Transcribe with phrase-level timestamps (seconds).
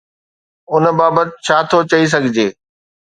[0.73, 2.47] ان بابت ڇا ٿو چئي سگهجي؟